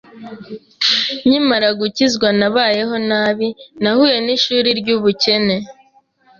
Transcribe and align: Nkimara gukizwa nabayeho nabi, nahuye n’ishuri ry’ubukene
Nkimara 1.25 1.69
gukizwa 1.79 2.27
nabayeho 2.39 2.95
nabi, 3.09 3.47
nahuye 3.81 4.17
n’ishuri 4.25 4.69
ry’ubukene 4.79 5.55